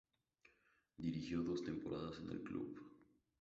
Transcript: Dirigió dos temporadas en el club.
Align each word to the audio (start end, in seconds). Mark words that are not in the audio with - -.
Dirigió 0.97 1.43
dos 1.43 1.63
temporadas 1.63 2.17
en 2.21 2.31
el 2.31 2.41
club. 2.41 2.75